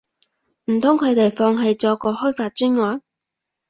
[0.65, 3.03] 唔通佢哋放棄咗個開發專案